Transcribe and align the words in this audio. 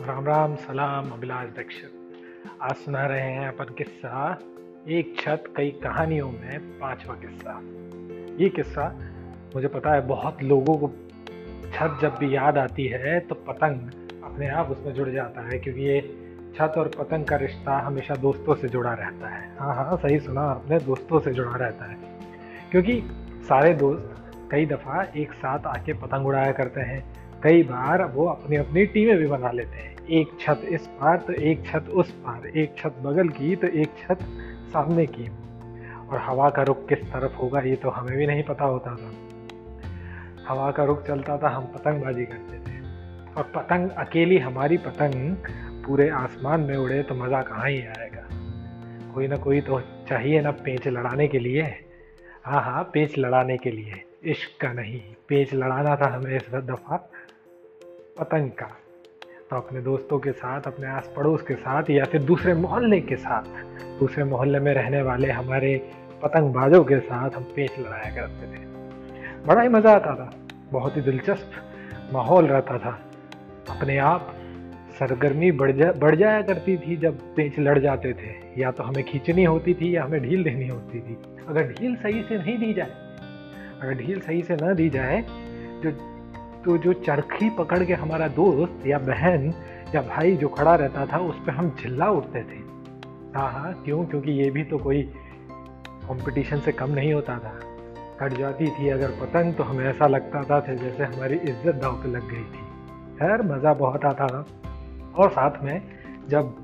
राम 0.00 0.26
राम, 0.26 0.54
सलाम, 0.56 1.10
अभिलाष 1.10 1.48
दीक्षित 1.48 2.52
आज 2.62 2.74
सुना 2.74 3.04
रहे 3.06 3.30
हैं 3.32 3.48
अपन 3.48 3.74
किस्सा, 3.78 4.38
एक 4.88 5.14
छत 5.18 5.44
कई 5.56 5.70
कहानियों 5.82 6.30
में 6.30 6.78
पांचवा 6.78 7.14
किस्सा। 7.14 7.58
ये 8.40 8.48
किस्सा, 8.48 8.86
मुझे 9.54 9.68
पता 9.68 9.92
है, 9.92 10.06
बहुत 10.06 10.42
लोगों 10.42 10.76
को 10.78 10.88
छत 11.74 11.98
जब 12.02 12.16
भी 12.20 12.34
याद 12.36 12.58
आती 12.58 12.86
है 12.86 13.18
तो 13.20 13.34
पतंग 13.48 14.22
अपने 14.24 14.48
आप 14.50 14.70
उसमें 14.70 14.92
जुड़ 14.94 15.08
जाता 15.08 15.46
है, 15.48 15.58
क्योंकि 15.58 15.80
ये 15.80 16.00
छत 16.56 16.78
और 16.78 16.90
पतंग 16.98 17.24
का 17.24 17.36
रिश्ता 17.36 17.78
हमेशा 17.78 18.14
दोस्तों 18.16 18.54
से 18.54 18.68
जुड़ा 18.68 18.92
रहता 18.94 19.28
है। 19.28 19.44
हाँ 19.58 19.74
हाँ 19.76 19.96
सही 19.96 20.18
सुना 20.20 20.42
आपने, 20.42 20.78
दोस्तों 20.80 21.20
से 21.20 21.32
जुड़ा 21.32 21.56
रहता 21.56 21.84
है। 21.84 21.98
क्योंकि 22.70 23.00
सारे 23.48 23.74
दोस्त 23.74 24.48
कई 24.50 24.66
दफ़ा 24.66 25.02
एक 25.16 25.32
साथ 25.34 25.66
आके 25.68 25.92
पतंग 25.92 26.26
उड़ाया 26.26 26.52
करते 26.52 26.80
हैं, 26.82 27.04
कई 27.42 27.62
बार 27.62 28.04
वो 28.04 28.26
अपनी 28.26 28.56
अपनी 28.56 28.84
टीमें 28.86 29.16
भी 29.16 29.26
बना 29.26 29.50
लेते 29.50 29.76
हैं। 29.76 29.88
एक 30.10 30.30
छत 30.40 30.60
इस 30.64 30.86
पार 30.86 31.18
तो 31.18 31.32
एक 31.32 31.66
छत 31.66 31.88
उस 31.88 32.10
पार, 32.10 32.46
एक 32.46 32.74
छत 32.78 32.94
बगल 33.02 33.28
की 33.28 33.56
तो 33.56 33.66
एक 33.66 33.88
छत 33.98 34.18
सामने 34.72 35.06
की। 35.06 35.28
और 36.08 36.18
हवा 36.18 36.50
का 36.50 36.62
रुख 36.62 36.88
किस 36.88 36.98
तरफ़ 36.98 37.34
होगा, 37.34 37.60
ये 37.60 37.76
तो 37.76 37.90
हमें 37.90 38.16
भी 38.16 38.26
नहीं 38.26 38.42
पता 38.42 38.64
होता 38.64 38.94
था। 38.96 39.12
हवा 40.48 40.70
का 40.70 40.84
रुख 40.84 41.06
चलता 41.06 41.38
था, 41.38 41.48
हम 41.48 41.64
पतंगबाजी 41.64 42.24
करते 42.24 42.58
थे। 42.58 42.80
और 43.36 43.42
पतंग, 43.42 43.90
अकेली 43.90 44.38
हमारी 44.38 44.76
पतंग 44.76 45.36
पूरे 45.86 46.08
आसमान 46.08 46.60
में 46.60 46.76
उड़े 46.76 47.02
तो 47.02 47.14
मज़ा 47.14 47.42
कहाँ 47.42 47.68
ही 47.68 47.80
आएगा। 47.82 48.28
कोई 49.14 49.28
ना 49.28 49.36
कोई 49.36 49.60
तो 49.60 49.80
चाहिए 50.08 50.40
ना 50.40 50.50
पेच 50.50 50.88
लड़ाने 50.88 51.28
के 51.28 51.38
लिए। 51.38 51.62
हाँ 52.44 52.62
हाँ 52.62 52.82
पेच 52.84 53.18
लड़ाने 53.18 53.56
के 53.58 53.70
लिए। 53.70 54.02
इश्क 54.24 54.60
का 54.60 54.72
नहीं, 54.72 55.00
पेच 55.28 55.54
लड़ाना 55.54 55.96
था 55.96 56.06
हमें 56.06 56.36
इस 56.36 56.50
दफ़ा 56.54 56.96
पतंग 58.18 58.50
का। 58.50 58.76
तो 59.50 59.56
अपने 59.56 59.80
दोस्तों 59.80 60.18
के 60.18 60.32
साथ, 60.32 60.60
अपने 60.60 60.86
आस 60.86 61.12
पड़ोस 61.16 61.42
के 61.42 61.54
साथ 61.54 61.90
या 61.90 62.04
फिर 62.04 62.22
दूसरे 62.22 62.54
मोहल्ले 62.54 63.00
के 63.00 63.16
साथ। 63.16 63.44
दूसरे 64.00 64.24
मोहल्ले 64.24 64.58
में 64.60 64.72
रहने 64.74 65.02
वाले 65.02 65.30
हमारे 65.30 65.76
पतंगबाजों 66.22 66.84
के 66.84 66.98
साथ 67.00 67.30
हम 67.30 67.42
पेच 67.56 67.78
लड़ाया 67.78 68.14
करते 68.14 68.46
थे। 68.46 68.64
बड़ा 69.46 69.62
ही 69.62 69.68
मज़ा 69.68 69.92
आता 69.92 70.14
था, 70.14 70.30
बहुत 70.72 70.96
ही 70.96 71.02
दिलचस्प 71.02 71.50
माहौल 72.12 72.46
रहता 72.46 72.78
था। 72.78 72.98
अपने 73.70 73.96
आप 73.98 74.34
सरगर्मी 74.98 75.50
बढ़ 75.52 75.72
जा, 75.72 75.92
बढ़ 75.92 76.16
जाया 76.16 76.42
करती 76.42 76.76
थी 76.76 76.96
जब 76.96 77.18
पेच 77.34 77.58
लड़ 77.58 77.78
जाते 77.78 78.12
थे। 78.12 78.60
या 78.60 78.70
तो 78.70 78.82
हमें 78.82 79.04
खींचनी 79.04 79.44
होती 79.44 79.74
थी 79.74 79.96
या 79.96 80.04
हमें 80.04 80.20
ढील 80.22 80.44
देनी 80.44 80.68
होती 80.68 81.00
थी। 81.00 81.16
अगर 81.48 81.72
ढील 81.72 81.96
सही 81.96 82.22
से 82.22 82.38
नहीं 82.38 82.58
दी 82.58 82.72
जाए, 82.74 82.90
अगर 83.82 83.94
ढील 83.94 84.20
सही 84.20 84.42
से 84.42 84.54
ना 84.54 84.72
दी 84.72 84.88
जाए, 84.90 85.24
जो 85.82 85.90
तो 86.64 86.76
जो 86.78 86.92
चरखी 86.92 87.50
पकड़ 87.50 87.82
के 87.84 87.94
हमारा 87.94 88.28
दोस्त 88.28 88.86
या 88.86 88.98
बहन 88.98 89.52
या 89.94 90.02
भाई 90.02 90.36
जो 90.36 90.48
खड़ा 90.48 90.74
रहता 90.74 91.06
था, 91.06 91.18
उस 91.18 91.36
पर 91.36 91.52
हम 91.52 91.70
झिल्ला 91.80 92.10
उठते 92.10 92.42
थे। 92.42 92.58
हाँ 93.34 93.50
हाँ 93.52 93.72
क्यों? 93.84 94.04
क्योंकि 94.04 94.32
ये 94.32 94.50
भी 94.50 94.64
तो 94.64 94.78
कोई 94.78 95.02
कंपटीशन 95.52 96.60
से 96.60 96.72
कम 96.72 96.90
नहीं 96.90 97.12
होता 97.12 97.38
था। 97.38 97.58
कट 98.20 98.32
जाती 98.32 98.66
थी 98.70 98.88
अगर 98.88 99.10
पतंग 99.20 99.54
तो 99.54 99.64
हमें 99.64 99.84
ऐसा 99.84 100.06
लगता 100.06 100.42
था 100.44 100.60
जैसे 100.74 101.04
हमारी 101.04 101.36
इज़्ज़त 101.36 101.74
दाव 101.74 102.02
पे 102.02 102.08
लग 102.08 102.28
गई 102.30 102.44
थी। 102.44 102.64
खैर, 103.18 103.42
मज़ा 103.42 103.74
बहुत 103.74 104.04
आता 104.04 104.26
था। 104.26 104.44
और 105.14 105.30
साथ 105.30 105.62
में, 105.64 105.82
जब 106.28 106.54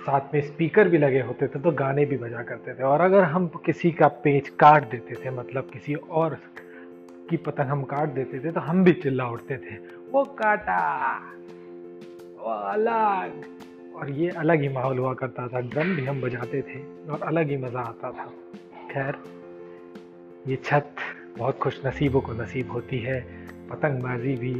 साथ 0.00 0.34
में 0.34 0.40
स्पीकर 0.40 0.88
भी 0.88 0.98
लगे 0.98 1.20
होते 1.20 1.46
थे 1.46 1.60
तो 1.60 1.70
गाने 1.70 2.04
भी 2.04 2.16
बजा 2.16 2.42
करते 2.42 2.74
थे। 2.74 2.82
और 2.82 3.00
अगर 3.00 3.24
हम 3.24 3.46
किसी 3.66 3.90
का 3.90 4.08
पेज 4.24 4.48
काट 4.60 4.90
देते 4.90 5.14
थे 5.14 5.30
मतलब 5.30 5.70
किसी 5.72 5.94
और 5.94 6.38
की 7.30 7.36
पतंग 7.36 7.66
हम 7.66 7.82
काट 7.82 8.08
देते 8.08 8.38
थे 8.38 8.52
तो 8.52 8.60
हम 8.60 8.84
भी 8.84 8.92
चिल्ला 8.92 9.26
उठते 9.26 9.56
थे। 9.56 9.76
वो 10.12 10.24
काटा, 10.24 11.16
वो 12.38 12.50
अलग। 12.50 13.44
और 13.96 14.10
ये 14.10 14.28
अलग 14.30 14.60
ही 14.60 14.68
माहौल 14.68 14.98
हुआ 14.98 15.14
करता 15.14 15.48
था। 15.48 15.60
ड्रम 15.60 15.96
भी 15.96 16.04
हम 16.04 16.20
बजाते 16.20 16.62
थे 16.62 17.08
और 17.10 17.22
अलग 17.22 17.48
ही 17.48 17.56
मज़ा 17.56 17.80
आता 17.80 18.10
था। 18.10 18.24
खैर, 18.92 19.14
ये 20.48 20.56
छत 20.56 20.94
बहुत 21.38 21.58
खुश 21.58 21.86
नसीबों 21.86 22.20
को 22.20 22.32
नसीब 22.32 22.70
होती 22.72 22.98
है। 22.98 23.20
पतंगबाजी 23.70 24.36
भी 24.36 24.54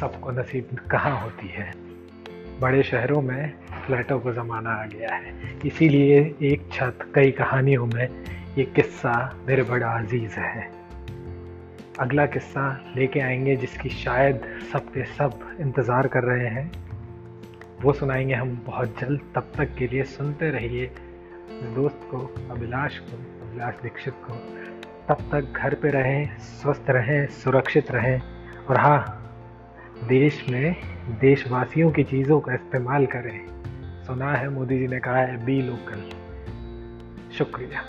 सबको 0.00 0.30
नसीब 0.30 0.68
कहाँ 0.90 1.20
होती 1.20 1.48
है? 1.48 1.74
बड़े 2.60 2.82
शहरों 2.82 3.22
में 3.22 3.52
फ्लैटों 3.86 4.20
का 4.20 4.32
ज़माना 4.32 4.70
आ 4.70 4.86
गया 4.86 5.14
है। 5.14 5.58
इसीलिए 5.66 6.34
एक 6.42 6.68
छत, 6.72 6.98
कई 7.14 7.30
कहानियों 7.30 7.86
में 7.86 8.08
ये 8.58 8.64
किस्सा 8.64 9.36
मेरे 9.48 9.62
बड़ा 9.62 9.98
अज़ीज़ 9.98 10.32
है। 10.32 10.77
अगला 12.00 12.26
किस्सा 12.26 12.92
लेके 12.96 13.20
आएँगे 13.20 13.56
जिसकी 13.56 13.88
शायद 13.88 14.42
सब 14.72 14.78
के 14.78 15.04
सब 15.04 15.56
इंतज़ार 15.60 16.06
कर 16.06 16.22
रहे 16.22 16.48
हैं। 16.48 16.72
वो 17.82 17.92
सुनाएँगे 17.92 18.34
हम 18.34 18.62
बहुत 18.66 19.00
जल्द, 19.00 19.20
तब 19.34 19.52
तक 19.56 19.74
के 19.78 19.86
लिए 19.86 20.02
सुनते 20.02 20.50
रहिए 20.50 20.86
दोस्त 21.74 22.00
को, 22.10 22.18
अभिलाष 22.50 22.98
को, 22.98 23.16
अभिलाष 23.16 23.74
दीक्षित 23.74 24.14
को। 24.14 24.34
तब 25.08 25.30
तक 25.32 25.52
घर 25.56 25.74
पे 25.74 25.90
रहें, 25.90 26.38
स्वस्थ 26.38 26.90
रहें, 26.90 27.26
सुरक्षित 27.26 27.90
रहें। 27.90 28.20
और 28.70 28.76
हाँ 28.76 29.24
देश 30.08 30.44
में 30.50 30.76
देशवासियों 31.20 31.90
की 31.90 32.04
चीज़ों 32.04 32.40
का 32.40 32.54
इस्तेमाल 32.54 33.06
करें। 33.06 33.46
सुना 34.04 34.32
है 34.32 34.48
मोदी 34.48 34.78
जी 34.78 34.86
ने 34.86 35.00
कहा 35.00 35.16
है 35.16 35.44
बी 35.44 35.62
लोकल 35.62 36.10
शुक्रिया। 37.32 37.80